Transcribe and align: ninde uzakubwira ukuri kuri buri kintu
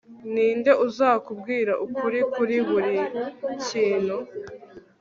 ninde 0.33 0.71
uzakubwira 0.85 1.73
ukuri 1.85 2.19
kuri 2.33 2.57
buri 2.67 2.95
kintu 3.65 4.17